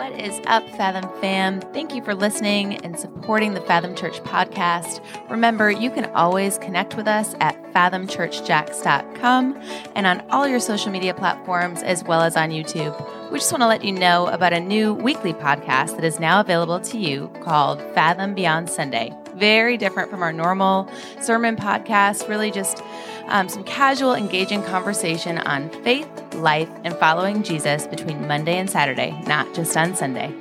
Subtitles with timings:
[0.00, 1.60] What is up, Fathom fam?
[1.60, 5.04] Thank you for listening and supporting the Fathom Church podcast.
[5.28, 9.62] Remember, you can always connect with us at fathomchurchjacks.com
[9.94, 13.30] and on all your social media platforms as well as on YouTube.
[13.30, 16.40] We just want to let you know about a new weekly podcast that is now
[16.40, 19.14] available to you called Fathom Beyond Sunday.
[19.34, 22.82] Very different from our normal sermon podcast, really just
[23.26, 29.20] um, some casual, engaging conversation on faith, life, and following Jesus between Monday and Saturday,
[29.26, 30.34] not just on Sunday.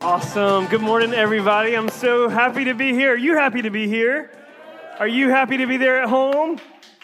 [0.00, 0.66] Awesome.
[0.66, 1.74] Good morning, everybody.
[1.74, 3.12] I'm so happy to be here.
[3.12, 4.30] Are you happy to be here?
[4.98, 6.58] Are you happy to be there at home?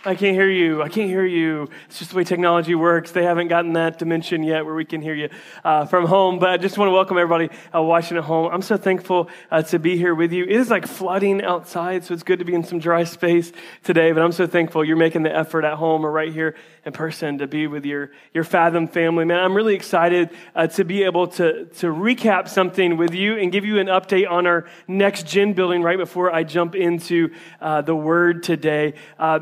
[0.06, 0.82] I can't hear you.
[0.84, 1.68] I can't hear you.
[1.86, 3.10] It's just the way technology works.
[3.10, 5.30] They haven't gotten that dimension yet where we can hear you
[5.64, 6.38] uh, from home.
[6.38, 8.48] But I just want to welcome everybody uh, watching at home.
[8.52, 10.44] I'm so thankful uh, to be here with you.
[10.44, 13.50] It is like flooding outside, so it's good to be in some dry space
[13.82, 14.12] today.
[14.12, 17.38] But I'm so thankful you're making the effort at home or right here in person
[17.38, 19.24] to be with your, your Fathom family.
[19.24, 23.50] Man, I'm really excited uh, to be able to, to recap something with you and
[23.50, 27.30] give you an update on our next gen building right before I jump into
[27.60, 28.94] uh, the word today.
[29.18, 29.40] Uh,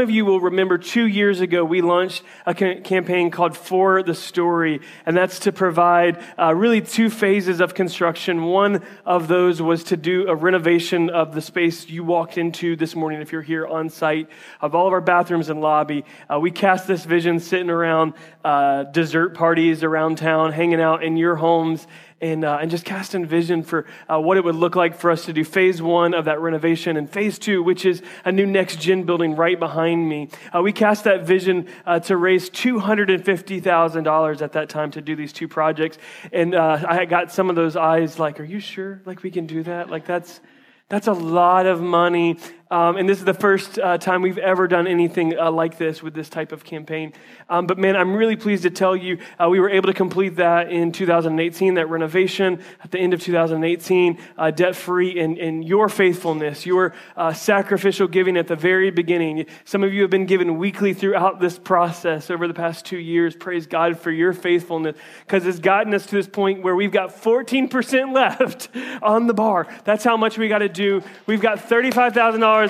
[0.00, 4.80] of you will remember two years ago, we launched a campaign called For the Story,
[5.06, 8.44] and that's to provide uh, really two phases of construction.
[8.44, 12.94] One of those was to do a renovation of the space you walked into this
[12.94, 14.28] morning if you're here on site,
[14.60, 16.04] of all of our bathrooms and lobby.
[16.32, 21.16] Uh, we cast this vision sitting around uh, dessert parties around town, hanging out in
[21.16, 21.86] your homes,
[22.22, 25.24] and, uh, and just casting vision for uh, what it would look like for us
[25.24, 28.80] to do phase one of that renovation and phase two, which is a new next
[28.80, 30.28] gen building right behind me.
[30.54, 35.32] Uh, we cast that vision uh, to raise $250,000 at that time to do these
[35.32, 35.98] two projects.
[36.32, 39.02] And uh, I got some of those eyes like, are you sure?
[39.04, 39.90] Like we can do that?
[39.90, 40.40] Like that's,
[40.88, 42.38] that's a lot of money.
[42.72, 46.02] Um, and this is the first uh, time we've ever done anything uh, like this
[46.02, 47.12] with this type of campaign.
[47.50, 50.36] Um, but man, I'm really pleased to tell you uh, we were able to complete
[50.36, 55.62] that in 2018, that renovation at the end of 2018, uh, debt free, and, and
[55.62, 59.44] your faithfulness, your uh, sacrificial giving at the very beginning.
[59.66, 63.36] Some of you have been given weekly throughout this process over the past two years.
[63.36, 67.10] Praise God for your faithfulness because it's gotten us to this point where we've got
[67.10, 68.70] 14% left
[69.02, 69.68] on the bar.
[69.84, 71.02] That's how much we got to do.
[71.26, 72.61] We've got $35,000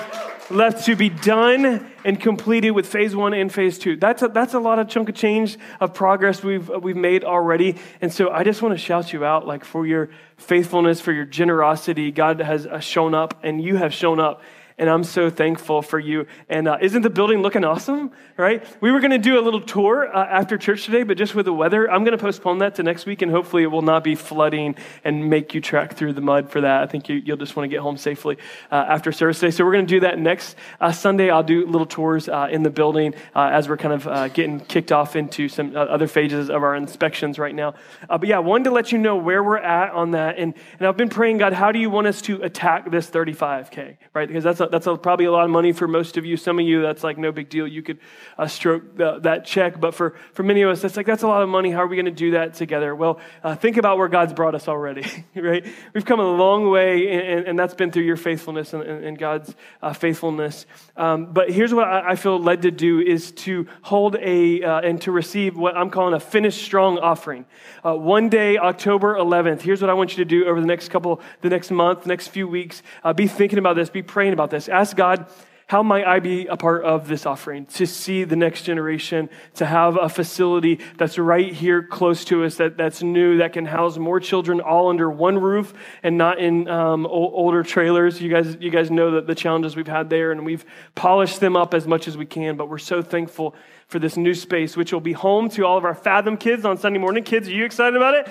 [0.49, 3.95] left to be done and completed with phase one and phase two.
[3.95, 7.77] That's a, that's a lot of chunk of change of progress we've, we've made already.
[8.01, 11.25] And so I just want to shout you out like for your faithfulness, for your
[11.25, 12.11] generosity.
[12.11, 14.41] God has uh, shown up and you have shown up
[14.77, 16.25] and I'm so thankful for you.
[16.49, 18.11] And uh, isn't the building looking awesome?
[18.37, 18.65] Right?
[18.81, 21.45] We were going to do a little tour uh, after church today, but just with
[21.45, 24.03] the weather, I'm going to postpone that to next week, and hopefully it will not
[24.03, 26.81] be flooding and make you trek through the mud for that.
[26.81, 28.37] I think you, will just want to get home safely
[28.71, 29.51] uh, after service today.
[29.51, 31.29] So we're going to do that next uh, Sunday.
[31.29, 34.91] I'll do little tours uh, in the building uh, as we're kind of getting kicked
[34.91, 37.75] off into some other phases of our inspections right now.
[38.07, 40.37] but yeah, wanted to let you know where we're at on that.
[40.37, 43.97] And, and I've been praying, God, how do you want us to attack this 35K?
[44.13, 44.27] Right?
[44.27, 46.37] Because that's a, that's a, probably a lot of money for most of you.
[46.37, 47.67] Some of you, that's like no big deal.
[47.67, 47.99] You could
[48.37, 49.79] uh, stroke the, that check.
[49.79, 51.71] But for, for many of us, that's like, that's a lot of money.
[51.71, 52.95] How are we going to do that together?
[52.95, 55.65] Well, uh, think about where God's brought us already, right?
[55.93, 59.53] We've come a long way, and, and that's been through your faithfulness and, and God's
[59.81, 60.65] uh, faithfulness.
[60.95, 64.81] Um, but here's what I, I, feel led to do is to hold a, uh,
[64.81, 67.45] and to receive what I'm calling a finished strong offering.
[67.83, 70.89] Uh, one day, October 11th, here's what I want you to do over the next
[70.89, 72.83] couple, the next month, next few weeks.
[73.03, 74.69] Uh, be thinking about this, be praying about this.
[74.69, 75.27] Ask God,
[75.67, 77.65] how might I be a part of this offering?
[77.65, 82.57] To see the next generation, to have a facility that's right here close to us,
[82.57, 86.67] that, that's new, that can house more children all under one roof and not in
[86.67, 88.21] um, older trailers.
[88.21, 90.65] You guys, you guys know that the challenges we've had there, and we've
[90.95, 93.55] polished them up as much as we can, but we're so thankful
[93.87, 96.77] for this new space, which will be home to all of our Fathom kids on
[96.77, 97.23] Sunday morning.
[97.23, 98.27] Kids, are you excited about it?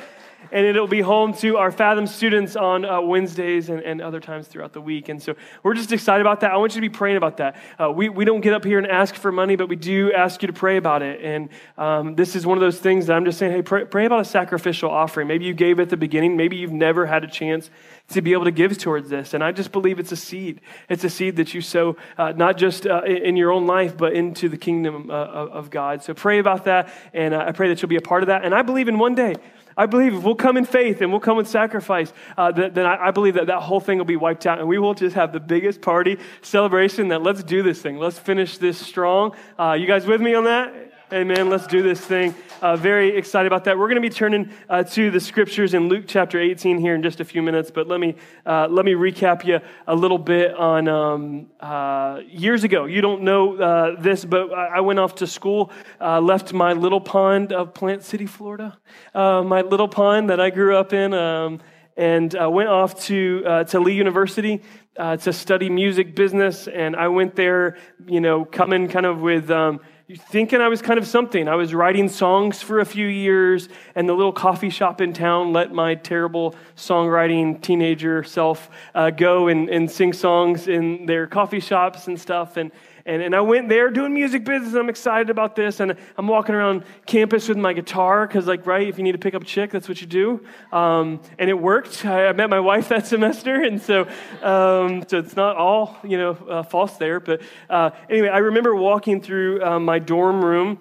[0.51, 4.49] And it'll be home to our Fathom students on uh, Wednesdays and, and, other times
[4.49, 5.09] throughout the week.
[5.09, 6.51] And so we're just excited about that.
[6.51, 7.57] I want you to be praying about that.
[7.79, 10.43] Uh, we, we don't get up here and ask for money, but we do ask
[10.43, 11.21] you to pray about it.
[11.23, 14.07] And um, this is one of those things that I'm just saying, hey, pray, pray
[14.07, 15.29] about a sacrificial offering.
[15.29, 17.71] Maybe you gave at the beginning, maybe you've never had a chance
[18.09, 19.35] to be able to give towards this.
[19.35, 20.61] And I just believe it's a seed.
[20.89, 24.13] It's a seed that you sow, uh, not just uh, in your own life, but
[24.13, 26.03] into the kingdom uh, of God.
[26.03, 28.45] So pray about that, and uh, I pray that you'll be a part of that.
[28.45, 29.37] And I believe in one day,
[29.77, 32.87] I believe if we'll come in faith and we'll come in sacrifice, uh, then, then
[32.87, 35.17] I, I, believe that that whole thing will be wiped out and we will just
[35.17, 37.99] have the biggest party celebration that let's do this thing.
[37.99, 39.35] Let's finish this strong.
[39.59, 40.92] Uh, you guys with me on that?
[41.13, 41.51] Amen.
[41.51, 42.35] Let's do this thing.
[42.63, 43.77] Uh, very excited about that.
[43.77, 47.03] We're going to be turning uh, to the scriptures in Luke chapter 18 here in
[47.03, 47.71] just a few minutes.
[47.71, 48.17] But let me
[48.47, 52.87] uh, let me recap you a little bit on um, uh, years ago.
[52.87, 55.71] You don't know uh, this, but I went off to school,
[56.01, 58.79] uh, left my little pond of Plant City, Florida,
[59.15, 61.13] my little pond that I grew up in.
[61.13, 61.61] Um,
[61.95, 64.63] and went off to to Lee University
[64.97, 67.77] uh, to study music business, and I went there,
[68.07, 69.81] you know, coming kind of with um,
[70.17, 71.49] thinking I was kind of something.
[71.49, 75.53] I was writing songs for a few years, and the little coffee shop in town
[75.53, 81.61] let my terrible songwriting teenager self uh, go and, and sing songs in their coffee
[81.61, 82.57] shops and stuff.
[82.57, 82.73] And
[83.05, 84.75] and, and I went there doing music business.
[84.75, 85.81] I'm excited about this.
[85.81, 89.19] And I'm walking around campus with my guitar because, like, right, if you need to
[89.19, 90.45] pick up a chick, that's what you do.
[90.71, 92.05] Um, and it worked.
[92.05, 93.63] I, I, met my wife that semester.
[93.63, 94.03] And so,
[94.43, 97.19] um, so it's not all, you know, uh, false there.
[97.19, 100.79] But uh, anyway, I remember walking through uh, my dorm room.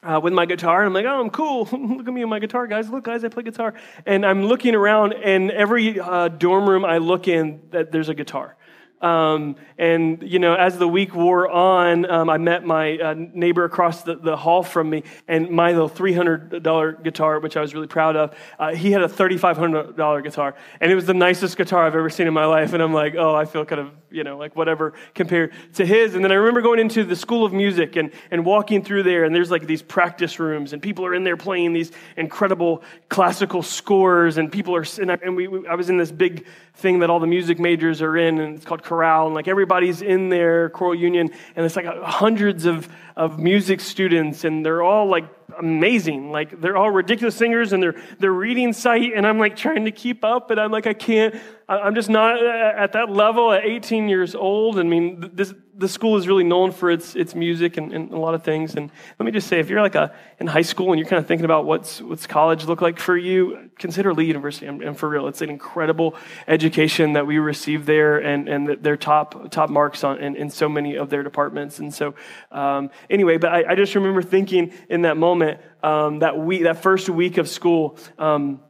[0.00, 1.64] Uh, with my guitar, and I'm like, oh, I'm cool.
[1.72, 2.88] Look at me and my guitar, guys.
[2.88, 3.74] Look, guys, I play guitar.
[4.06, 8.14] And I'm looking around, and every uh, dorm room I look in, that there's a
[8.14, 8.56] guitar.
[9.00, 13.64] Um, and, you know, as the week wore on, um, I met my uh, neighbor
[13.64, 17.86] across the, the, hall from me, and my little $300 guitar, which I was really
[17.86, 20.56] proud of, uh, he had a $3,500 guitar.
[20.80, 22.72] And it was the nicest guitar I've ever seen in my life.
[22.72, 26.16] And I'm like, oh, I feel kind of, you know, like whatever compared to his.
[26.16, 29.24] And then I remember going into the School of Music and, and walking through there,
[29.24, 33.62] and there's like these practice rooms, and people are in there playing these incredible classical
[33.62, 37.10] scores, and people are, and, I, and we, I was in this big thing that
[37.10, 40.70] all the music majors are in, and it's called chorale, and like everybody's in their
[40.70, 45.24] choral union, and it's like hundreds of, of music students, and they're all like
[45.58, 46.30] amazing.
[46.30, 49.92] Like they're all ridiculous singers, and they're they're reading sight, and I'm like trying to
[49.92, 51.34] keep up, and I'm like I can't.
[51.68, 54.78] I'm just not at that level at 18 years old.
[54.78, 58.18] I mean, this the school is really known for its, its music and, and, a
[58.18, 58.74] lot of things.
[58.74, 61.20] And let me just say, if you're like a, in high school and you're kind
[61.20, 64.66] of thinking about what's, what's college look like for you, consider Lee University.
[64.66, 66.16] And, and for real, it's an incredible
[66.48, 70.68] education that we receive there and, and their top, top marks on, in, in so
[70.68, 71.78] many of their departments.
[71.78, 72.14] And so,
[72.50, 75.47] um, anyway, but I, I, just remember thinking in that moment,
[75.82, 78.60] um, that week, that first week of school, um,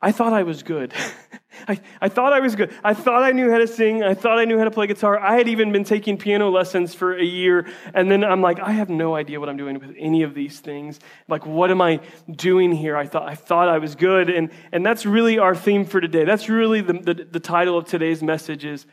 [0.00, 0.92] I thought I was good.
[1.68, 2.72] I, I thought I was good.
[2.82, 4.02] I thought I knew how to sing.
[4.02, 5.18] I thought I knew how to play guitar.
[5.18, 7.66] I had even been taking piano lessons for a year.
[7.94, 10.60] And then I'm like, I have no idea what I'm doing with any of these
[10.60, 11.00] things.
[11.28, 12.00] Like, what am I
[12.30, 12.96] doing here?
[12.96, 14.28] I thought I, thought I was good.
[14.30, 16.24] And, and that's really our theme for today.
[16.24, 18.86] That's really the, the, the title of today's message is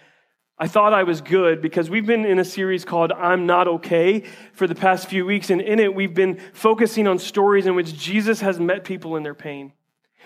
[0.61, 4.25] I thought I was good because we've been in a series called I'm Not Okay
[4.53, 5.49] for the past few weeks.
[5.49, 9.23] And in it, we've been focusing on stories in which Jesus has met people in
[9.23, 9.73] their pain.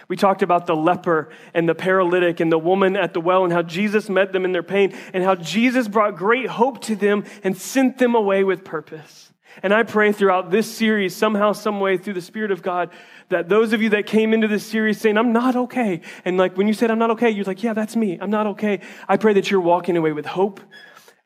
[0.09, 3.53] We talked about the leper and the paralytic and the woman at the well and
[3.53, 7.23] how Jesus met them in their pain and how Jesus brought great hope to them
[7.45, 9.31] and sent them away with purpose.
[9.63, 12.89] And I pray throughout this series, somehow, some way, through the Spirit of God,
[13.30, 16.57] that those of you that came into this series saying, I'm not okay, and like
[16.57, 18.81] when you said, I'm not okay, you're like, yeah, that's me, I'm not okay.
[19.07, 20.60] I pray that you're walking away with hope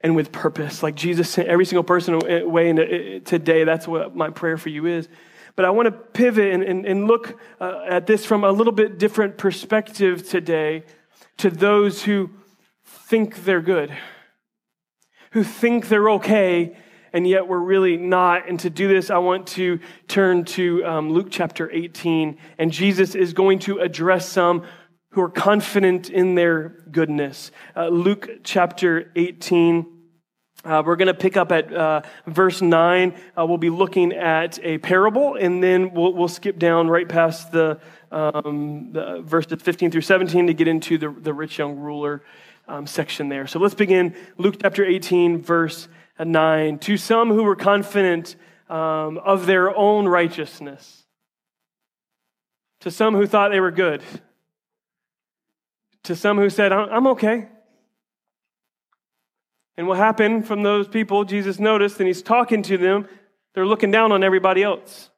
[0.02, 3.64] and with purpose, like Jesus sent every single person away today.
[3.66, 5.10] That's what my prayer for you is.
[5.56, 8.72] But I want to pivot and, and, and look uh, at this from a little
[8.72, 10.84] bit different perspective today
[11.38, 12.30] to those who
[12.86, 13.92] think they're good,
[15.32, 16.78] who think they're okay,
[17.14, 18.48] and yet we're really not.
[18.48, 23.16] And to do this, I want to turn to um, Luke chapter 18, and Jesus
[23.16, 24.66] is going to address some
[25.12, 27.52] who are confident in their goodness.
[27.76, 29.96] Uh, Luke chapter 18.
[30.66, 33.16] Uh, we're going to pick up at uh, verse 9.
[33.38, 37.52] Uh, we'll be looking at a parable, and then we'll, we'll skip down right past
[37.52, 37.80] the,
[38.12, 42.24] um, the verses 15 through 17 to get into the, the rich young ruler
[42.68, 43.48] um, section there.
[43.48, 45.88] So let's begin Luke chapter 18, verse
[46.26, 46.80] 9.
[46.80, 48.36] To some who were confident
[48.70, 51.06] um, of their own righteousness,
[52.82, 54.04] to some who thought they were good,
[56.04, 57.48] to some who said, I'm okay.
[59.78, 63.08] And what happened from those people, Jesus noticed, and he's talking to them,
[63.54, 65.10] they're looking down on everybody else.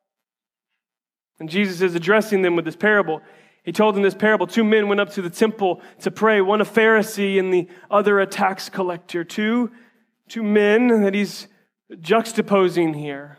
[1.40, 3.22] And Jesus is addressing them with this parable.
[3.64, 4.48] He told them this parable.
[4.48, 8.20] Two men went up to the temple to pray, one a Pharisee and the other
[8.20, 9.24] a tax collector.
[9.24, 9.72] Two,
[10.32, 11.48] two men that he's
[11.92, 13.38] juxtaposing here.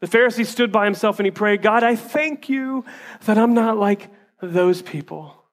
[0.00, 2.84] The Pharisee stood by himself and he prayed, God, I thank you
[3.26, 5.44] that I'm not like those people.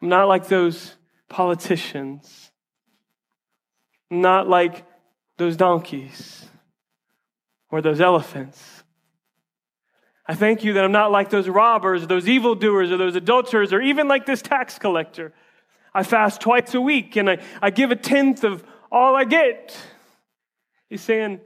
[0.00, 0.94] I'm not like those
[1.28, 2.48] politicians
[4.10, 4.84] not like
[5.36, 6.46] those donkeys
[7.70, 8.82] or those elephants.
[10.26, 13.72] I thank you that I'm not like those robbers, or those evildoers, or those adulterers,
[13.72, 15.32] or even like this tax collector.
[15.94, 19.76] I fast twice a week and I, I give a tenth of all I get.
[20.88, 21.40] He's saying,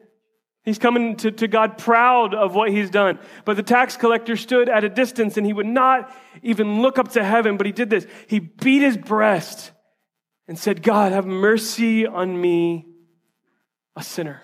[0.65, 3.19] He's coming to, to God proud of what he's done.
[3.45, 7.13] But the tax collector stood at a distance and he would not even look up
[7.13, 8.07] to heaven, but he did this.
[8.29, 9.73] He beat his breast
[10.47, 12.87] and said, God, have mercy on me,
[13.97, 14.43] a sinner.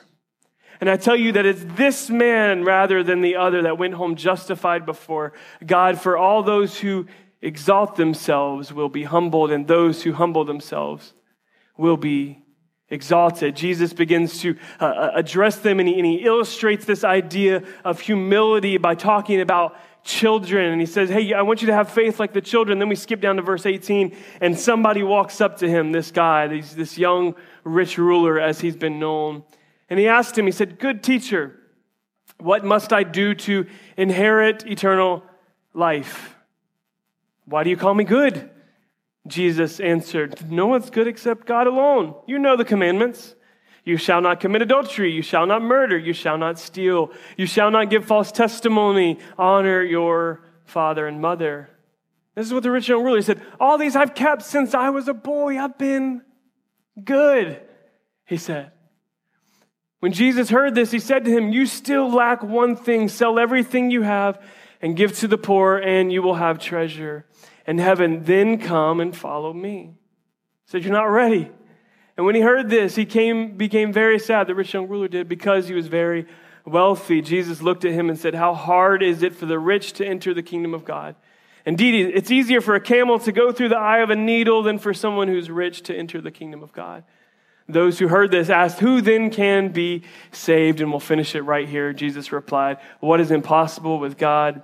[0.81, 4.17] And I tell you that it's this man rather than the other that went home
[4.17, 6.01] justified before God.
[6.01, 7.07] For all those who
[7.41, 11.15] exalt themselves will be humbled, and those who humble themselves
[11.77, 12.43] will be
[12.91, 13.55] exalted.
[13.55, 18.01] Jesus begins to uh, uh, address them and he, and he illustrates this idea of
[18.01, 20.73] humility by talking about children.
[20.73, 22.79] And he says, Hey, I want you to have faith like the children.
[22.79, 26.47] Then we skip down to verse 18, and somebody walks up to him, this guy,
[26.47, 29.45] this, this young rich ruler, as he's been known.
[29.91, 31.59] And he asked him, He said, Good teacher,
[32.39, 33.67] what must I do to
[33.97, 35.25] inherit eternal
[35.75, 36.37] life?
[37.45, 38.51] Why do you call me good?
[39.29, 42.15] Jesus answered, No one's good except God alone.
[42.27, 43.35] You know the commandments.
[43.85, 45.13] You shall not commit adultery.
[45.13, 45.97] You shall not murder.
[45.97, 47.11] You shall not steal.
[47.37, 49.19] You shall not give false testimony.
[49.39, 51.71] Honor your father and mother.
[52.35, 53.41] This is what the rich young ruler said.
[53.59, 55.59] All these I've kept since I was a boy.
[55.59, 56.23] I've been
[57.03, 57.61] good,
[58.27, 58.73] he said.
[60.01, 63.09] When Jesus heard this, he said to him, You still lack one thing.
[63.09, 64.41] Sell everything you have
[64.81, 67.27] and give to the poor, and you will have treasure
[67.69, 68.25] in heaven.
[68.25, 69.93] Then come and follow me.
[70.65, 71.53] He said, You're not ready.
[72.17, 75.29] And when he heard this, he came, became very sad, the rich young ruler did,
[75.29, 76.27] because he was very
[76.65, 77.23] wealthy.
[77.23, 80.35] Jesus looked at him and said, How hard is it for the rich to enter
[80.35, 81.15] the kingdom of God?
[81.65, 84.79] Indeed, it's easier for a camel to go through the eye of a needle than
[84.79, 87.05] for someone who's rich to enter the kingdom of God.
[87.69, 90.81] Those who heard this asked, Who then can be saved?
[90.81, 91.93] And we'll finish it right here.
[91.93, 94.63] Jesus replied, What is impossible with God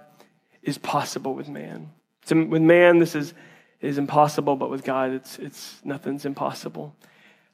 [0.62, 1.90] is possible with man.
[2.24, 3.34] So with man, this is,
[3.80, 6.94] is impossible, but with God, it's, it's nothing's impossible.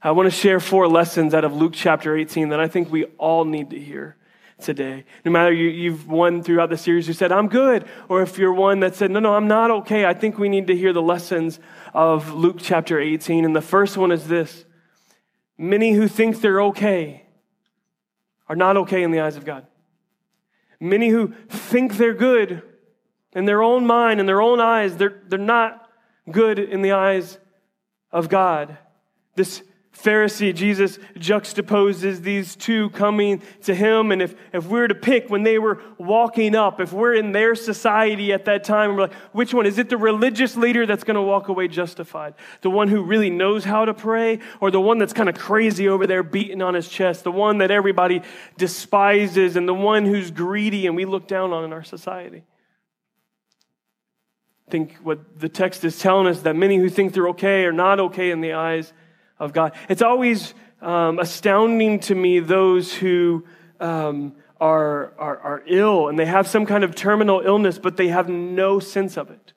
[0.02, 3.04] I want to share four lessons out of Luke chapter 18 that I think we
[3.18, 4.16] all need to hear
[4.60, 5.04] today.
[5.24, 8.52] No matter you, you've one throughout the series who said, I'm good, or if you're
[8.52, 11.02] one that said, No, no, I'm not okay, I think we need to hear the
[11.02, 11.58] lessons
[11.92, 13.44] of Luke chapter 18.
[13.44, 14.64] And the first one is this
[15.58, 17.26] Many who think they're okay
[18.48, 19.66] are not okay in the eyes of God.
[20.80, 22.62] Many who think they're good
[23.32, 25.88] in their own mind, in their own eyes, they're, they're not
[26.30, 27.38] good in the eyes
[28.12, 28.76] of God.
[29.36, 34.12] This Pharisee, Jesus juxtaposes these two coming to him.
[34.12, 37.32] And if, if we were to pick when they were walking up, if we're in
[37.32, 39.66] their society at that time, we're like, which one?
[39.66, 42.34] Is it the religious leader that's going to walk away justified?
[42.62, 44.38] The one who really knows how to pray?
[44.60, 47.24] Or the one that's kind of crazy over there beating on his chest?
[47.24, 48.22] The one that everybody
[48.56, 52.44] despises and the one who's greedy and we look down on in our society?
[54.70, 57.72] I think what the text is telling us that many who think they're okay are
[57.72, 58.92] not okay in the eyes
[59.36, 59.72] of God.
[59.88, 63.44] It's always um, astounding to me those who
[63.80, 68.06] um, are, are, are ill and they have some kind of terminal illness, but they
[68.06, 69.54] have no sense of it.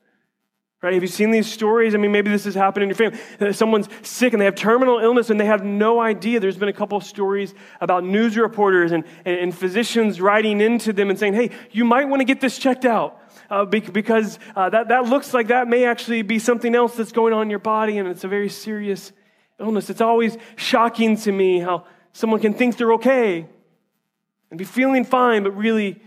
[0.81, 0.95] Right?
[0.95, 1.93] Have you seen these stories?
[1.93, 3.53] I mean, maybe this has happened in your family.
[3.53, 6.39] Someone's sick and they have terminal illness and they have no idea.
[6.39, 10.91] There's been a couple of stories about news reporters and, and, and physicians writing into
[10.91, 13.19] them and saying, hey, you might want to get this checked out
[13.53, 17.33] uh, because uh, that, that looks like that may actually be something else that's going
[17.33, 19.11] on in your body and it's a very serious
[19.59, 19.89] illness.
[19.89, 23.45] It's always shocking to me how someone can think they're okay
[24.49, 26.01] and be feeling fine, but really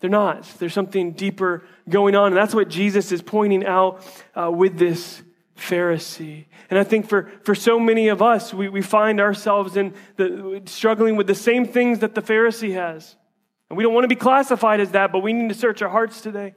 [0.00, 0.44] they're not.
[0.58, 2.28] There's something deeper going on.
[2.28, 5.22] And that's what Jesus is pointing out uh, with this
[5.56, 6.46] Pharisee.
[6.70, 10.62] And I think for, for so many of us, we, we find ourselves in the,
[10.66, 13.16] struggling with the same things that the Pharisee has.
[13.74, 15.88] And we don't want to be classified as that, but we need to search our
[15.88, 16.54] hearts today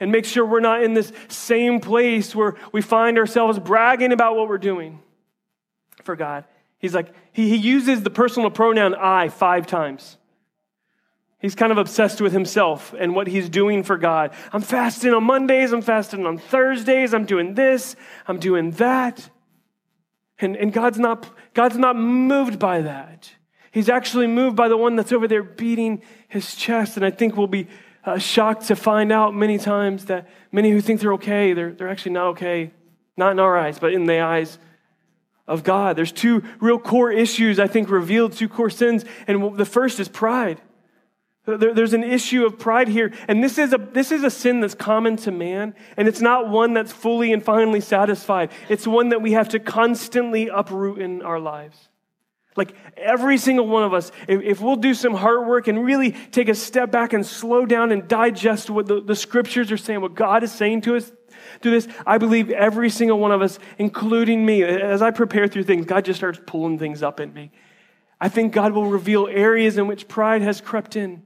[0.00, 4.36] and make sure we're not in this same place where we find ourselves bragging about
[4.36, 5.02] what we're doing
[6.02, 6.44] for God.
[6.78, 10.16] He's like, he, he uses the personal pronoun I five times.
[11.40, 14.32] He's kind of obsessed with himself and what he's doing for God.
[14.50, 17.96] I'm fasting on Mondays, I'm fasting on Thursdays, I'm doing this,
[18.26, 19.28] I'm doing that.
[20.38, 23.30] And, and God's, not, God's not moved by that.
[23.76, 26.96] He's actually moved by the one that's over there beating his chest.
[26.96, 27.68] And I think we'll be
[28.06, 31.90] uh, shocked to find out many times that many who think they're okay, they're, they're
[31.90, 32.70] actually not okay.
[33.18, 34.58] Not in our eyes, but in the eyes
[35.46, 35.94] of God.
[35.94, 39.04] There's two real core issues, I think, revealed, two core sins.
[39.26, 40.58] And the first is pride.
[41.44, 43.12] There's an issue of pride here.
[43.28, 45.74] And this is, a, this is a sin that's common to man.
[45.98, 48.52] And it's not one that's fully and finally satisfied.
[48.70, 51.90] It's one that we have to constantly uproot in our lives.
[52.56, 56.12] Like every single one of us, if, if, we'll do some hard work and really
[56.12, 60.00] take a step back and slow down and digest what the, the scriptures are saying,
[60.00, 61.12] what God is saying to us
[61.60, 65.64] through this, I believe every single one of us, including me, as I prepare through
[65.64, 67.50] things, God just starts pulling things up in me.
[68.18, 71.22] I think God will reveal areas in which pride has crept in.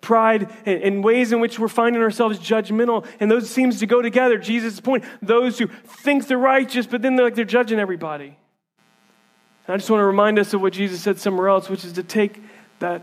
[0.00, 4.38] Pride and, ways in which we're finding ourselves judgmental, and those seems to go together.
[4.38, 8.38] Jesus' point: those who think they're righteous, but then they're like they're judging everybody.
[9.70, 12.02] I just want to remind us of what Jesus said somewhere else, which is to
[12.02, 12.42] take
[12.78, 13.02] that.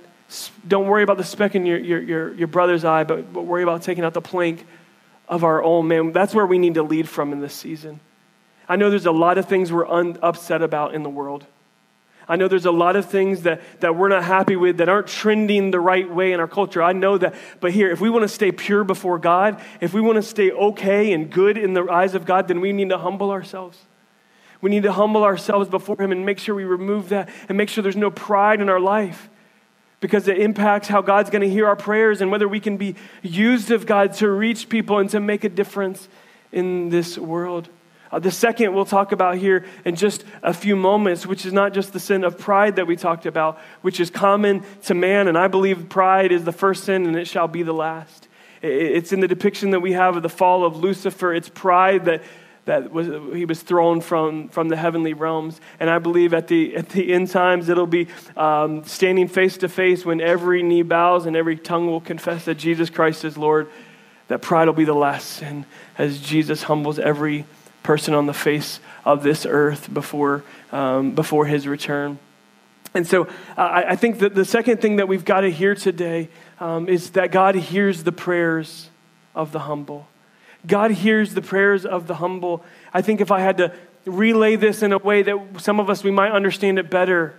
[0.67, 3.63] Don't worry about the speck in your, your, your, your brother's eye, but, but worry
[3.63, 4.65] about taking out the plank
[5.29, 6.12] of our own man.
[6.12, 8.00] That's where we need to lead from in this season.
[8.67, 11.45] I know there's a lot of things we're un- upset about in the world.
[12.29, 15.07] I know there's a lot of things that, that we're not happy with that aren't
[15.07, 16.83] trending the right way in our culture.
[16.83, 17.36] I know that.
[17.62, 20.51] But here, if we want to stay pure before God, if we want to stay
[20.51, 23.77] okay and good in the eyes of God, then we need to humble ourselves.
[24.61, 27.69] We need to humble ourselves before Him and make sure we remove that and make
[27.69, 29.29] sure there's no pride in our life
[29.99, 32.95] because it impacts how God's going to hear our prayers and whether we can be
[33.21, 36.07] used of God to reach people and to make a difference
[36.51, 37.69] in this world.
[38.11, 41.73] Uh, the second we'll talk about here in just a few moments, which is not
[41.73, 45.27] just the sin of pride that we talked about, which is common to man.
[45.27, 48.27] And I believe pride is the first sin and it shall be the last.
[48.61, 51.33] It's in the depiction that we have of the fall of Lucifer.
[51.33, 52.23] It's pride that,
[52.67, 55.59] that was, he was thrown from, from the heavenly realms.
[55.79, 59.69] And I believe at the, at the end times, it'll be um, standing face to
[59.69, 63.69] face when every knee bows and every tongue will confess that Jesus Christ is Lord.
[64.27, 65.65] That pride will be the last sin
[65.97, 67.45] as Jesus humbles every
[67.83, 70.43] person on the face of this earth before,
[70.74, 72.19] um, before his return.
[72.93, 76.29] And so uh, I, think that the second thing that we've got to hear today
[76.59, 78.89] um, is that God hears the prayers
[79.36, 80.07] of the humble.
[80.67, 82.63] God hears the prayers of the humble.
[82.93, 83.74] I think if I had to
[84.05, 87.33] relay this in a way that some of us we might understand it better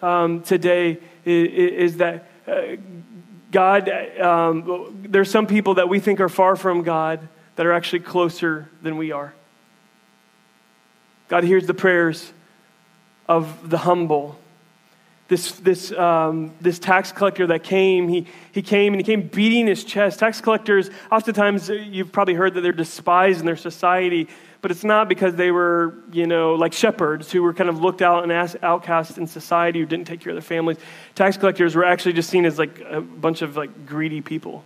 [0.00, 2.76] um, today, is, is that uh,
[3.50, 8.00] God, um, there's some people that we think are far from God that are actually
[8.00, 9.34] closer than we are.
[11.28, 12.32] God hears the prayers
[13.28, 14.38] of the humble.
[15.28, 19.66] This, this, um, this tax collector that came, he, he came and he came beating
[19.66, 20.18] his chest.
[20.18, 24.28] Tax collectors, oftentimes, uh, you've probably heard that they're despised in their society,
[24.60, 28.02] but it's not because they were, you know, like shepherds who were kind of looked
[28.02, 30.76] out and outcast in society who didn't take care of their families.
[31.14, 34.64] Tax collectors were actually just seen as like a bunch of like greedy people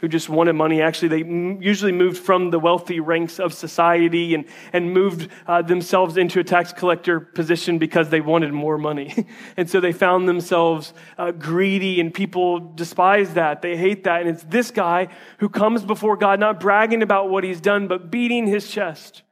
[0.00, 0.80] who just wanted money.
[0.80, 1.28] Actually, they
[1.64, 6.44] usually moved from the wealthy ranks of society and, and moved uh, themselves into a
[6.44, 9.26] tax collector position because they wanted more money.
[9.56, 13.60] and so they found themselves uh, greedy, and people despise that.
[13.62, 14.22] They hate that.
[14.22, 15.08] And it's this guy
[15.38, 19.22] who comes before God, not bragging about what he's done, but beating his chest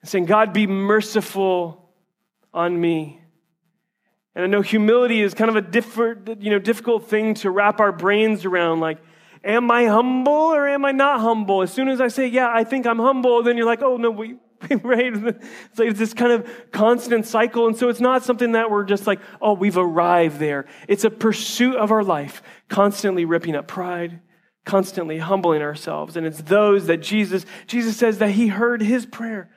[0.00, 1.90] and saying, God, be merciful
[2.54, 3.20] on me.
[4.34, 7.80] And I know humility is kind of a different, you know, difficult thing to wrap
[7.80, 8.80] our brains around.
[8.80, 8.98] Like,
[9.44, 11.62] am I humble or am I not humble?
[11.62, 14.10] As soon as I say, yeah, I think I'm humble, then you're like, oh, no,
[14.10, 14.36] we,
[14.82, 15.12] right?
[15.14, 17.66] It's like this kind of constant cycle.
[17.66, 20.66] And so it's not something that we're just like, oh, we've arrived there.
[20.88, 24.20] It's a pursuit of our life, constantly ripping up pride,
[24.64, 26.16] constantly humbling ourselves.
[26.16, 29.50] And it's those that Jesus, Jesus says that he heard his prayer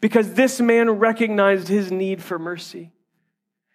[0.00, 2.92] because this man recognized his need for mercy.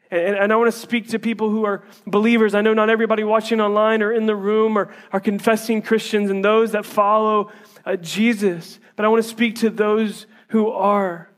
[0.10, 2.56] And, and, I want to speak to people who are believers.
[2.56, 6.44] I know not everybody watching online or in the room are, are confessing Christians and
[6.44, 7.52] those that follow
[7.86, 11.30] uh, Jesus, but I want to speak to those who are.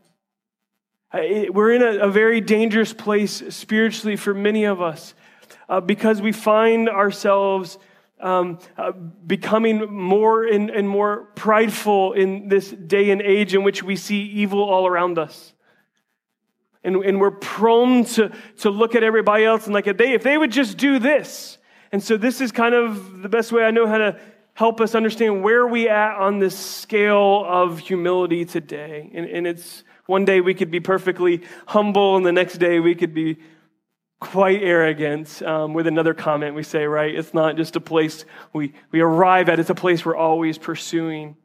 [1.12, 5.16] Uh, we're in a, a, very dangerous place spiritually for many of us
[5.68, 7.80] uh, because we find ourselves
[8.20, 13.82] um, uh, becoming more and, and more prideful in this day and age in which
[13.82, 15.54] we see evil all around us.
[16.84, 20.24] And, and we're prone to, to look at everybody else and like, if they, if
[20.24, 21.58] they would just do this.
[21.92, 24.20] And so this is kind of the best way I know how to
[24.54, 29.10] help us understand where we at on this scale of humility today.
[29.14, 32.96] And, and it's one day we could be perfectly humble, and the next day we
[32.96, 33.38] could be
[34.20, 37.14] quite arrogant um, with another comment we say, right?
[37.14, 41.38] It's not just a place we, we arrive at, it's a place we're always pursuing.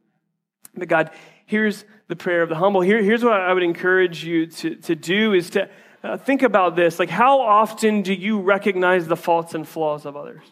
[0.75, 1.11] But God,
[1.45, 2.81] here's the prayer of the humble.
[2.81, 5.69] Here, here's what I would encourage you to, to do is to
[6.03, 6.99] uh, think about this.
[6.99, 10.43] Like, how often do you recognize the faults and flaws of others?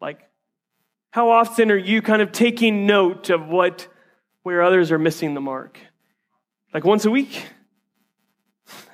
[0.00, 0.20] Like,
[1.10, 3.88] how often are you kind of taking note of what,
[4.42, 5.78] where others are missing the mark?
[6.74, 7.46] Like once a week?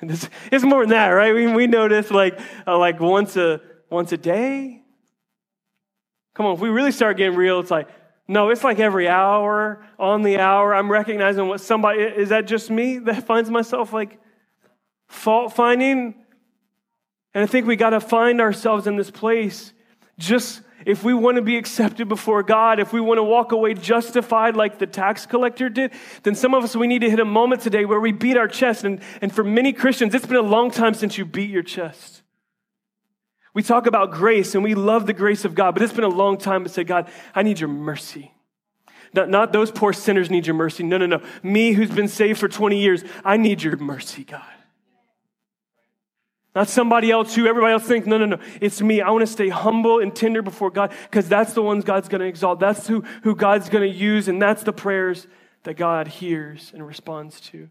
[0.01, 1.35] It's, it's more than that, right?
[1.35, 4.81] We, we notice like, uh, like once a, once a day.
[6.33, 7.89] Come on, if we really start getting real, it's like
[8.27, 12.69] no, it's like every hour, on the hour, I'm recognizing what somebody, is that just
[12.69, 14.19] me that finds myself like
[15.07, 16.15] fault finding?
[17.33, 19.73] And I think we got to find ourselves in this place
[20.17, 23.73] just if we want to be accepted before God, if we want to walk away
[23.73, 25.91] justified like the tax collector did,
[26.23, 28.47] then some of us, we need to hit a moment today where we beat our
[28.47, 28.83] chest.
[28.83, 32.21] And, and for many Christians, it's been a long time since you beat your chest.
[33.55, 36.09] We talk about grace and we love the grace of God, but it's been a
[36.09, 38.33] long time to say, God, I need your mercy.
[39.13, 40.83] Not, not those poor sinners need your mercy.
[40.83, 41.23] No, no, no.
[41.41, 44.43] Me who's been saved for 20 years, I need your mercy, God.
[46.53, 48.39] Not somebody else who everybody else thinks, no, no, no.
[48.59, 49.01] It's me.
[49.01, 52.21] I want to stay humble and tender before God because that's the ones God's going
[52.21, 52.59] to exalt.
[52.59, 55.27] That's who, who God's going to use, and that's the prayers
[55.63, 57.69] that God hears and responds to.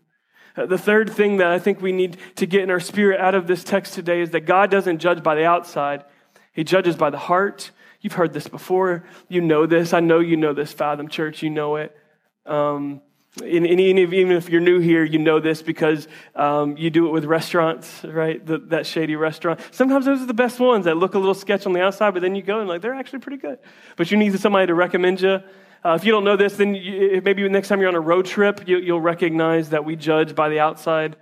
[0.56, 3.34] Uh, the third thing that I think we need to get in our spirit out
[3.34, 6.04] of this text today is that God doesn't judge by the outside,
[6.52, 7.70] He judges by the heart.
[8.00, 9.04] You've heard this before.
[9.28, 9.94] You know this.
[9.94, 11.42] I know you know this, Fathom Church.
[11.42, 11.96] You know it.
[12.44, 13.00] Um,
[13.42, 17.12] and, and even if you're new here, you know this because um, you do it
[17.12, 18.44] with restaurants, right?
[18.44, 19.58] The, that shady restaurant.
[19.72, 22.20] Sometimes those are the best ones that look a little sketch on the outside, but
[22.20, 23.58] then you go and like they're actually pretty good.
[23.96, 25.40] But you need somebody to recommend you.
[25.84, 28.24] Uh, if you don't know this, then you, maybe next time you're on a road
[28.24, 31.14] trip, you, will recognize that we judge by the outside,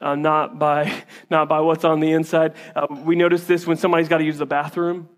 [0.00, 2.54] uh, not, by, not by what's on the inside.
[2.74, 5.10] Uh, we notice this when somebody's got to use the bathroom,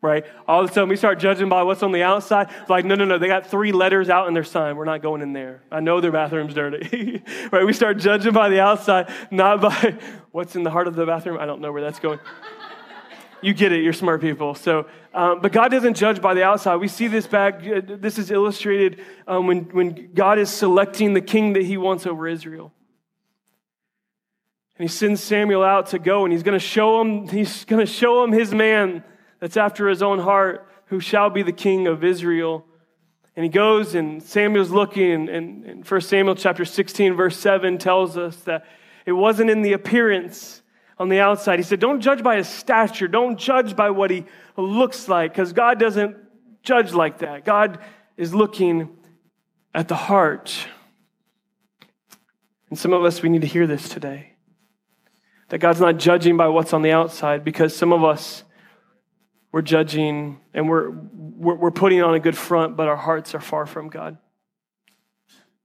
[0.00, 0.24] right?
[0.46, 2.50] All of a sudden we start judging by what's on the outside.
[2.68, 4.76] Like, no, no, no, they got three letters out in their sign.
[4.76, 5.64] We're not going in there.
[5.72, 7.66] I know their bathroom's dirty, right?
[7.66, 9.98] We start judging by the outside, not by
[10.30, 11.36] what's in the heart of the bathroom.
[11.40, 12.20] I don't know where that's going.
[13.42, 14.54] You get it, you're smart people.
[14.54, 16.76] So, um, but God doesn't judge by the outside.
[16.76, 21.20] We see this back, uh, this is illustrated um, when, when God is selecting the
[21.20, 22.72] king that he wants over Israel.
[24.76, 27.84] And he sends Samuel out to go, and he's going to show him, he's going
[27.84, 29.04] to show him his man
[29.38, 32.64] that's after his own heart, who shall be the king of Israel.
[33.36, 37.78] And he goes, and Samuel's looking, and, and, and 1 Samuel chapter 16, verse 7
[37.78, 38.66] tells us that
[39.06, 40.62] it wasn't in the appearance
[41.00, 41.58] on the outside.
[41.58, 43.08] He said, Don't judge by his stature.
[43.08, 46.16] Don't judge by what he looks like, because God doesn't
[46.62, 47.44] judge like that.
[47.44, 47.78] God
[48.18, 48.90] is looking
[49.74, 50.66] at the heart.
[52.68, 54.34] And some of us, we need to hear this today
[55.48, 58.44] that God's not judging by what's on the outside, because some of us,
[59.50, 63.66] we're judging and we're, we're, putting on a good front, but our hearts are far
[63.66, 64.16] from God.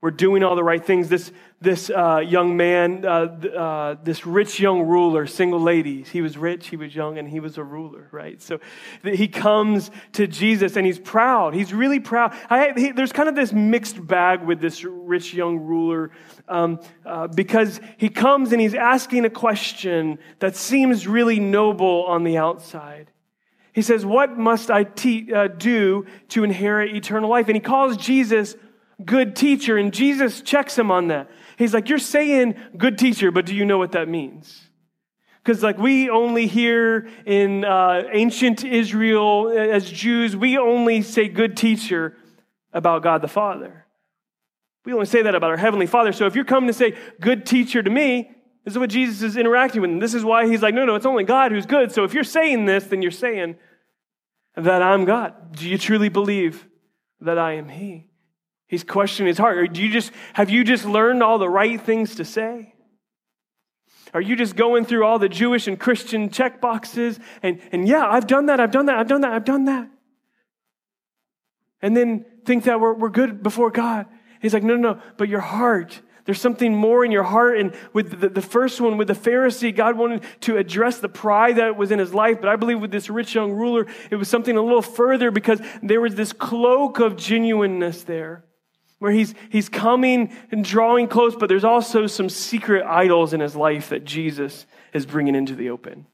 [0.06, 1.10] We're doing all the right things.
[1.10, 6.38] This, this uh, young man, uh, uh, this rich young ruler, single ladies, he was
[6.38, 8.40] rich, he was young, and he was a ruler, right?
[8.40, 8.60] So
[9.04, 11.56] he comes to Jesus and he's proud.
[11.56, 12.36] He's really proud.
[12.52, 16.12] I, he, there's kind of this mixed bag with this rich young ruler
[16.48, 22.24] um, uh, because he comes and he's asking a question that seems really noble on
[22.24, 23.10] the outside.
[23.74, 27.48] He says, What must I te- uh, do to inherit eternal life?
[27.48, 28.56] And he calls Jesus
[29.04, 29.78] good teacher.
[29.78, 31.30] And Jesus checks him on that.
[31.58, 34.62] He's like, You're saying good teacher, but do you know what that means?
[35.44, 41.56] Because, like, we only hear in uh, ancient Israel as Jews, we only say good
[41.56, 42.18] teacher
[42.74, 43.86] about God the Father.
[44.86, 46.14] We only say that about our Heavenly Father.
[46.14, 48.32] So if you're coming to say good teacher to me,
[48.64, 49.92] this is what Jesus is interacting with.
[49.92, 51.92] And this is why he's like, no, no, it's only God who's good.
[51.92, 53.56] So if you're saying this, then you're saying
[54.56, 55.56] that I'm God.
[55.56, 56.68] Do you truly believe
[57.22, 58.08] that I am He?
[58.68, 59.58] He's questioning his heart.
[59.58, 62.74] Or do you just have you just learned all the right things to say?
[64.14, 68.08] Are you just going through all the Jewish and Christian check boxes and, and yeah,
[68.08, 69.90] I've done that, I've done that, I've done that, I've done that.
[71.82, 74.06] And then think that we're, we're good before God.
[74.42, 77.60] He's like, no, no, no, but your heart, there's something more in your heart.
[77.60, 81.58] And with the, the, first one, with the Pharisee, God wanted to address the pride
[81.58, 82.40] that was in his life.
[82.40, 85.60] But I believe with this rich young ruler, it was something a little further because
[85.84, 88.46] there was this cloak of genuineness there
[89.00, 93.56] where he's, he's coming and drawing close, but there's also some secret idols in his
[93.56, 96.08] life that Jesus is bringing into the open.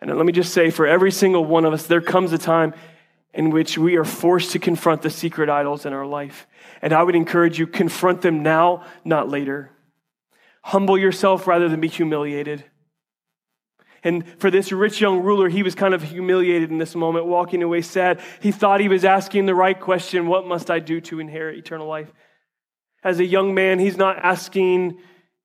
[0.00, 2.72] And let me just say for every single one of us, there comes a time
[3.34, 6.46] in which we are forced to confront the secret idols in our life.
[6.80, 9.70] And I would encourage you, confront them now, not later.
[10.62, 12.64] Humble yourself rather than be humiliated.
[14.04, 17.62] And for this rich young ruler, he was kind of humiliated in this moment, walking
[17.62, 18.20] away sad.
[18.40, 21.86] He thought he was asking the right question What must I do to inherit eternal
[21.86, 22.12] life?
[23.02, 24.98] As a young man, he's not asking,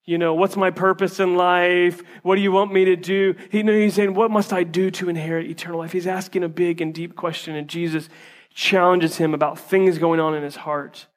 [0.06, 2.02] you know, what's my purpose in life?
[2.24, 3.36] What do you want me to do?
[3.52, 5.92] He, no, he's saying, What must I do to inherit eternal life?
[5.92, 8.10] He's asking a big and deep question, and Jesus
[8.54, 11.08] challenges him about things going on in his heart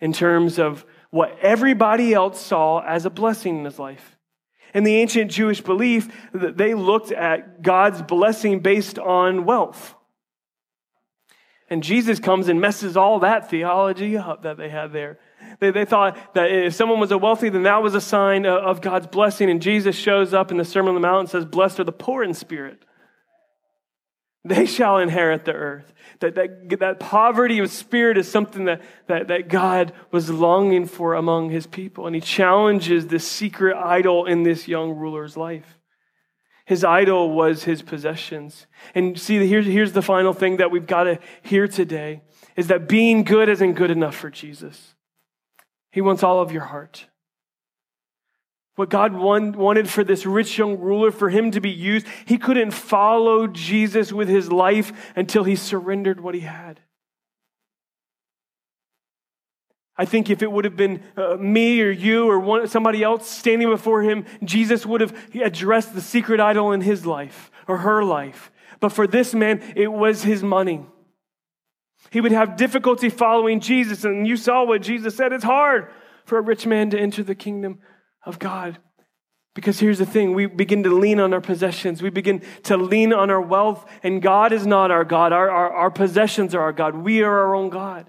[0.00, 4.16] in terms of what everybody else saw as a blessing in his life.
[4.74, 9.94] In the ancient Jewish belief, they looked at God's blessing based on wealth.
[11.68, 15.18] And Jesus comes and messes all that theology up that they had there.
[15.58, 18.80] They, they thought that if someone was a wealthy, then that was a sign of
[18.80, 19.48] God's blessing.
[19.48, 21.92] And Jesus shows up in the Sermon on the Mount and says, Blessed are the
[21.92, 22.82] poor in spirit.
[24.44, 25.92] They shall inherit the earth.
[26.18, 31.14] That, that, that poverty of spirit is something that, that, that God was longing for
[31.14, 32.06] among his people.
[32.06, 35.78] And he challenges this secret idol in this young ruler's life.
[36.64, 38.66] His idol was his possessions.
[38.94, 42.22] And see, here's, here's the final thing that we've got to hear today
[42.56, 44.94] is that being good isn't good enough for Jesus.
[45.90, 47.06] He wants all of your heart.
[48.74, 52.70] What God wanted for this rich young ruler, for him to be used, he couldn't
[52.70, 56.80] follow Jesus with his life until he surrendered what he had.
[59.94, 63.28] I think if it would have been uh, me or you or one, somebody else
[63.28, 68.02] standing before him, Jesus would have addressed the secret idol in his life or her
[68.02, 68.50] life.
[68.80, 70.86] But for this man, it was his money.
[72.10, 74.04] He would have difficulty following Jesus.
[74.04, 75.90] And you saw what Jesus said it's hard
[76.24, 77.78] for a rich man to enter the kingdom
[78.24, 78.78] of God.
[79.54, 82.02] Because here's the thing we begin to lean on our possessions.
[82.02, 85.32] We begin to lean on our wealth, and God is not our God.
[85.32, 86.96] Our, our, our possessions are our God.
[86.96, 88.08] We are our own God.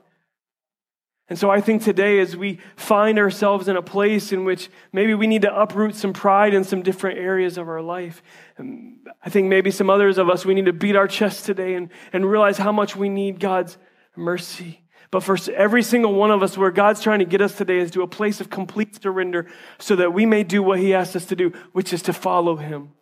[1.29, 5.13] And so I think today, as we find ourselves in a place in which maybe
[5.15, 8.21] we need to uproot some pride in some different areas of our life,
[8.59, 11.75] um, I think maybe some others of us, we need to beat our chest today
[11.75, 13.77] and, and realize how much we need God's
[14.15, 14.82] mercy.
[15.13, 17.91] But for every single one of us, where God's trying to get us today is
[17.91, 19.45] to a place of complete surrender
[19.77, 22.55] so that we may do what He asks us to do, which is to follow
[22.55, 22.93] Him.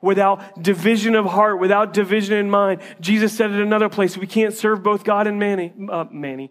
[0.00, 2.80] Without division of heart, without division in mind.
[3.00, 5.74] Jesus said in another place, we can't serve both God and Manny.
[5.90, 6.50] Uh, Manny.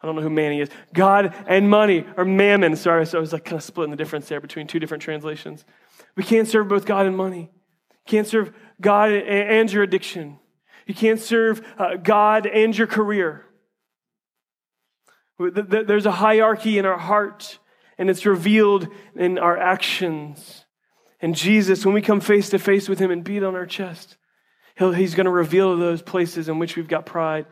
[0.00, 0.70] I don't know who Manny is.
[0.94, 2.74] God and money, or mammon.
[2.74, 5.66] Sorry, so I was like kind of splitting the difference there between two different translations.
[6.16, 7.50] We can't serve both God and money.
[8.06, 10.38] can't serve God and your addiction.
[10.86, 13.44] You can't serve uh, God and your career.
[15.38, 17.58] There's a hierarchy in our heart,
[17.96, 20.64] and it's revealed in our actions.
[21.20, 24.16] And Jesus, when we come face to face with Him and beat on our chest,
[24.76, 27.46] He's going to reveal those places in which we've got pride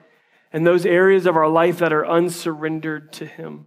[0.52, 3.66] and those areas of our life that are unsurrendered to Him.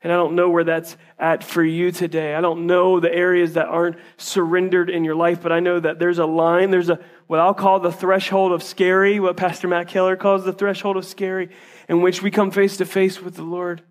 [0.00, 2.34] And I don't know where that's at for you today.
[2.34, 5.98] I don't know the areas that aren't surrendered in your life, but I know that
[5.98, 9.88] there's a line, there's a what I'll call the threshold of scary, what Pastor Matt
[9.88, 11.50] Keller calls the threshold of scary,
[11.88, 13.82] in which we come face to face with the Lord.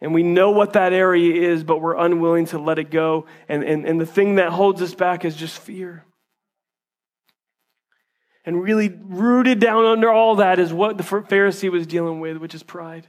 [0.00, 3.26] And we know what that area is, but we're unwilling to let it go.
[3.48, 6.06] And, and, and the thing that holds us back is just fear.
[8.46, 12.54] And really rooted down under all that is what the Pharisee was dealing with, which
[12.54, 13.06] is pride.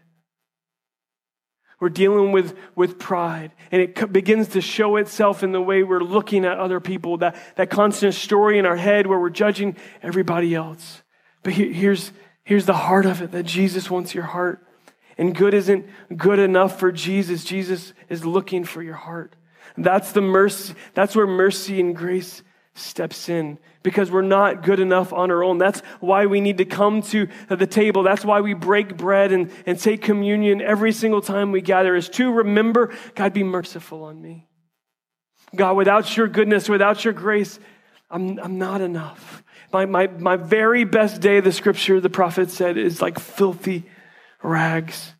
[1.81, 3.51] We're dealing with, with pride.
[3.71, 7.35] And it begins to show itself in the way we're looking at other people, that,
[7.57, 11.01] that constant story in our head where we're judging everybody else.
[11.43, 12.13] But here's,
[12.43, 14.65] Here's the heart of it that Jesus wants your heart.
[15.17, 15.85] And good isn't
[16.17, 17.43] good enough for Jesus.
[17.43, 19.35] Jesus is looking for your heart.
[19.77, 20.73] That's the mercy.
[20.93, 25.57] That's where mercy and grace steps in because we're not good enough on our own.
[25.57, 28.03] That's why we need to come to the table.
[28.03, 32.09] That's why we break bread and, and take communion every single time we gather is
[32.09, 34.47] to remember, God, be merciful on me.
[35.55, 37.59] God, without your goodness, without your grace,
[38.09, 39.43] I'm, I'm not enough.
[39.73, 43.85] My, my, my very best day, the scripture, the prophet said, is like filthy
[44.43, 45.13] rags.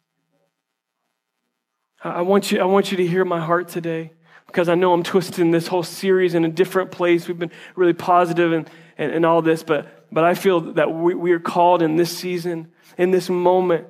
[2.03, 4.11] I want you, I want you to hear my heart today
[4.51, 7.27] because I know I'm twisting this whole series in a different place.
[7.27, 11.15] We've been really positive and, and, and all this, but, but I feel that we,
[11.15, 13.87] we are called in this season, in this moment,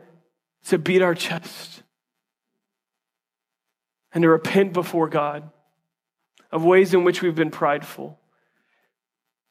[0.65, 1.81] to beat our chest
[4.13, 5.49] and to repent before God
[6.51, 8.19] of ways in which we've been prideful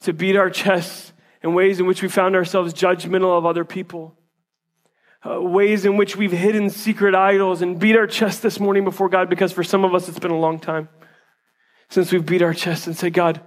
[0.02, 4.16] to beat our chests in ways in which we found ourselves judgmental of other people,
[5.28, 9.08] uh, ways in which we've hidden secret idols and beat our chest this morning before
[9.08, 10.88] God because for some of us it's been a long time
[11.90, 13.40] since we've beat our chest and said, God,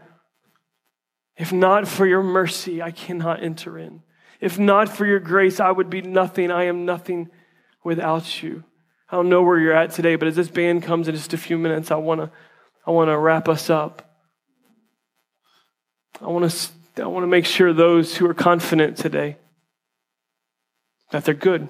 [1.36, 4.04] if not for your mercy, I cannot enter in.
[4.40, 6.52] If not for your grace, I would be nothing.
[6.52, 7.30] I am nothing
[7.84, 8.64] without you.
[9.10, 11.38] I don't know where you're at today, but as this band comes in just a
[11.38, 12.32] few minutes, I want to
[12.86, 14.18] I want to wrap us up.
[16.22, 19.38] I want to, I want to make sure those who are confident today
[21.12, 21.68] that they're good.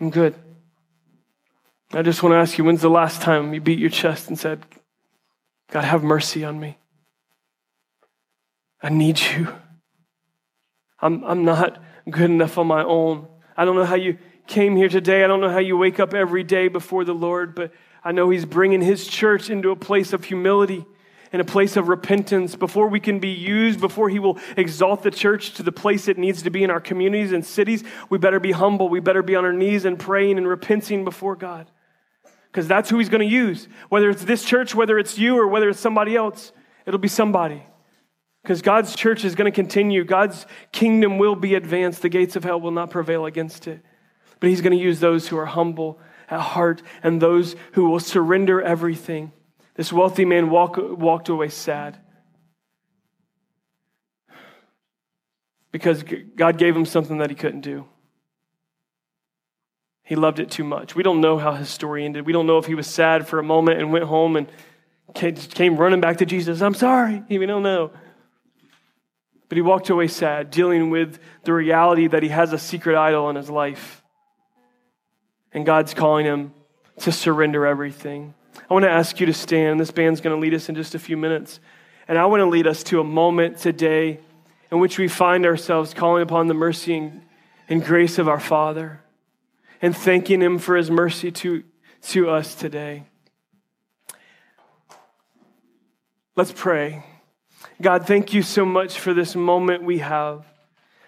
[0.00, 0.34] I'm good.
[1.92, 4.38] I just want to ask you when's the last time you beat your chest and
[4.38, 4.64] said,
[5.70, 6.78] God, have mercy on me?
[8.82, 9.48] I need you.
[11.00, 13.28] I'm, I'm not good enough on my own.
[13.56, 15.24] I don't know how you came here today.
[15.24, 17.72] I don't know how you wake up every day before the Lord, but
[18.02, 20.84] I know He's bringing His church into a place of humility
[21.34, 25.10] in a place of repentance, before we can be used, before He will exalt the
[25.10, 28.38] church to the place it needs to be in our communities and cities, we better
[28.38, 28.88] be humble.
[28.88, 31.68] We better be on our knees and praying and repenting before God.
[32.46, 33.66] Because that's who He's going to use.
[33.88, 36.52] Whether it's this church, whether it's you, or whether it's somebody else,
[36.86, 37.64] it'll be somebody.
[38.44, 40.04] Because God's church is going to continue.
[40.04, 42.02] God's kingdom will be advanced.
[42.02, 43.80] The gates of hell will not prevail against it.
[44.38, 45.98] But He's going to use those who are humble
[46.30, 49.32] at heart and those who will surrender everything
[49.74, 51.98] This wealthy man walk, walked away sad
[55.72, 56.04] because
[56.36, 57.84] God gave him something that he couldn't do.
[60.04, 60.94] He loved it too much.
[60.94, 62.26] We don't know how his story ended.
[62.26, 64.48] We don't know if he was sad for a moment and went home and
[65.14, 66.62] came running back to Jesus.
[66.62, 67.24] I'm sorry.
[67.28, 67.90] We don't know.
[69.48, 73.28] But he walked away sad, dealing with the reality that he has a secret idol
[73.30, 74.02] in his life.
[75.52, 76.52] And God's calling him
[77.00, 78.34] to surrender everything.
[78.68, 79.78] I want to ask you to stand.
[79.78, 81.60] This band's going to lead us in just a few minutes.
[82.08, 84.20] And I want to lead us to a moment today
[84.70, 87.22] in which we find ourselves calling upon the mercy and,
[87.68, 89.00] and grace of our Father
[89.80, 91.64] and thanking Him for His mercy to,
[92.02, 93.04] to us today.
[96.36, 97.04] Let's pray.
[97.80, 100.44] God, thank you so much for this moment we have.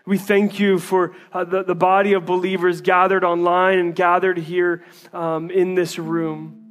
[0.06, 4.84] We thank you for uh, the, the body of believers gathered online and gathered here
[5.12, 6.65] um, in this room.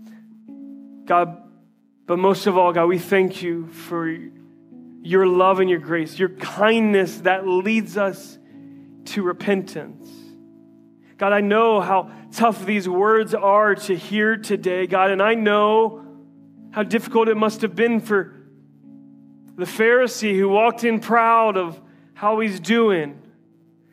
[1.06, 1.42] God,
[2.08, 4.10] but most of all, God, we thank you for
[5.02, 8.38] your love and your grace, your kindness that leads us
[9.06, 10.10] to repentance.
[11.18, 16.06] God, I know how tough these words are to hear today, God, and I know
[16.72, 18.34] how difficult it must have been for
[19.56, 21.80] the Pharisee who walked in proud of
[22.14, 23.22] how he's doing,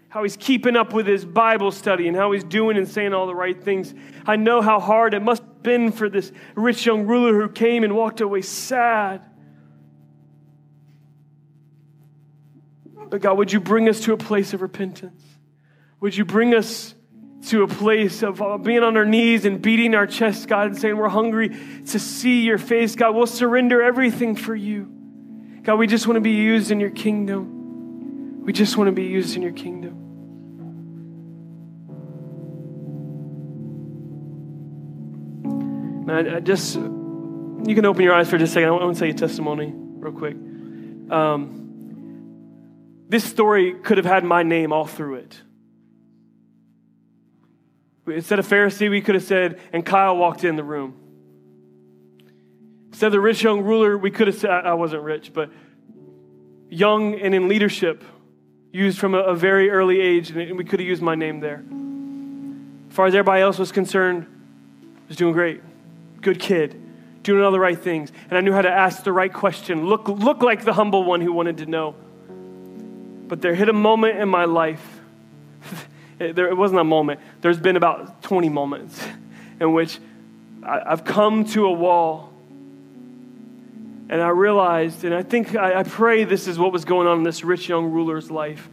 [0.09, 3.27] how he's keeping up with his Bible study, and how he's doing and saying all
[3.27, 3.95] the right things.
[4.27, 7.95] I know how hard it must been for this rich young ruler who came and
[7.95, 9.23] walked away sad.
[13.09, 15.23] But God, would you bring us to a place of repentance?
[16.01, 16.95] Would you bring us
[17.49, 20.79] to a place of uh, being on our knees and beating our chest, God, and
[20.79, 23.15] saying, We're hungry to see your face, God.
[23.15, 24.89] We'll surrender everything for you.
[25.63, 28.45] God, we just want to be used in your kingdom.
[28.45, 30.03] We just want to be used in your kingdom.
[36.13, 38.69] Man, I just, you can open your eyes for just a second.
[38.69, 40.37] I want to tell you a testimony real quick.
[41.11, 45.41] Um, this story could have had my name all through it.
[48.07, 50.99] Instead of Pharisee, we could have said, and Kyle walked in the room.
[52.89, 55.49] Instead of the rich young ruler, we could have said, I wasn't rich, but
[56.69, 58.05] young and in leadership,
[58.71, 61.65] used from a, a very early age, and we could have used my name there.
[62.91, 64.27] As far as everybody else was concerned,
[65.07, 65.63] I was doing great.
[66.23, 66.81] Good kid,
[67.23, 68.11] doing all the right things.
[68.31, 71.21] And I knew how to ask the right question, look, look like the humble one
[71.21, 71.95] who wanted to know.
[73.29, 75.01] But there hit a moment in my life
[76.19, 77.21] there, it wasn't a moment.
[77.41, 79.03] There's been about 20 moments
[79.61, 79.99] in which
[80.63, 82.33] I, have come to a wall
[84.09, 87.19] and I realized, and I think, I, I pray this is what was going on
[87.19, 88.69] in this rich young ruler's life,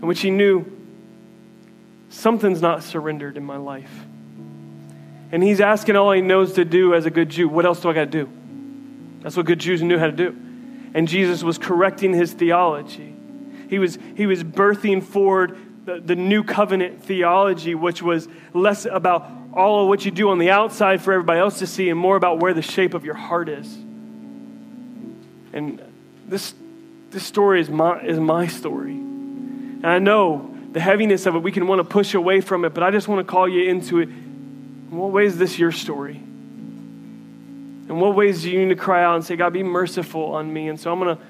[0.00, 0.64] in which he knew
[2.10, 3.90] something's not surrendered in my life.
[5.34, 7.48] And he's asking all he knows to do as a good Jew.
[7.48, 8.30] What else do I got to do?
[9.20, 10.28] That's what good Jews knew how to do.
[10.94, 13.12] And Jesus was correcting his theology.
[13.68, 19.28] He was, he was birthing forward the, the new covenant theology, which was less about
[19.52, 22.14] all of what you do on the outside for everybody else to see and more
[22.14, 23.74] about where the shape of your heart is.
[25.52, 25.82] And
[26.28, 26.54] this,
[27.10, 28.92] this story is my, is my story.
[28.92, 32.72] And I know the heaviness of it, we can want to push away from it,
[32.72, 34.08] but I just want to call you into it.
[34.94, 36.14] In what ways is this your story?
[36.14, 40.52] In what ways do you need to cry out and say, God, be merciful on
[40.52, 40.68] me?
[40.68, 41.22] And so I'm going to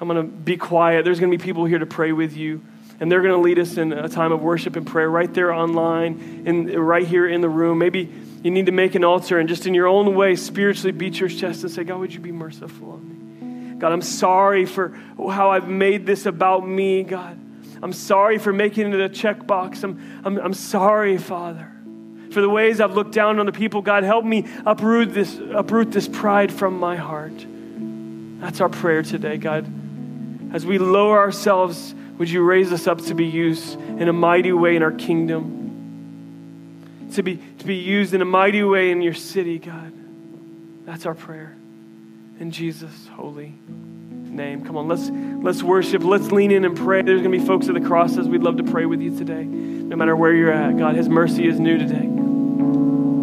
[0.00, 1.04] I'm going to be quiet.
[1.04, 2.64] There's going to be people here to pray with you
[2.98, 5.52] and they're going to lead us in a time of worship and prayer right there
[5.52, 7.76] online and right here in the room.
[7.76, 8.10] Maybe
[8.42, 11.28] you need to make an altar and just in your own way spiritually beat your
[11.28, 13.78] chest and say, God, would you be merciful on me?
[13.78, 17.38] God, I'm sorry for how I've made this about me, God.
[17.82, 19.84] I'm sorry for making it a checkbox.
[19.84, 21.75] I'm, I'm, I'm sorry, Father,
[22.36, 23.80] for the ways I've looked down on the people.
[23.80, 27.32] God, help me uproot this, uproot this pride from my heart.
[28.42, 29.64] That's our prayer today, God.
[30.52, 34.52] As we lower ourselves would you raise us up to be used in a mighty
[34.52, 37.08] way in our kingdom?
[37.14, 39.94] To be, to be used in a mighty way in your city, God.
[40.84, 41.56] That's our prayer.
[42.38, 43.54] In Jesus' holy
[44.36, 44.66] name.
[44.66, 45.08] Come on, let's
[45.42, 46.04] let's worship.
[46.04, 47.00] Let's lean in and pray.
[47.00, 48.28] There's gonna be folks at the crosses.
[48.28, 49.44] We'd love to pray with you today.
[49.44, 50.76] No matter where you're at.
[50.76, 52.25] God, his mercy is new today
[52.58, 53.15] thank you